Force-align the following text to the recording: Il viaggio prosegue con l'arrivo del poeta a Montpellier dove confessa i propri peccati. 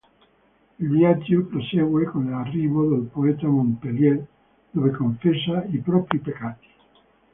Il 0.79 0.89
viaggio 0.89 1.45
prosegue 1.45 2.05
con 2.05 2.27
l'arrivo 2.31 2.89
del 2.89 3.03
poeta 3.07 3.45
a 3.45 3.49
Montpellier 3.51 4.25
dove 4.71 4.89
confessa 4.89 5.63
i 5.65 5.77
propri 5.77 6.17
peccati. 6.17 6.67